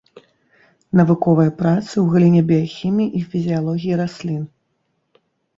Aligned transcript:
Навуковыя 1.01 1.51
працы 1.59 1.91
ў 1.99 2.05
галіне 2.15 2.41
біяхіміі 2.53 3.13
і 3.21 3.21
фізіялогіі 3.35 3.99
раслін. 4.01 4.41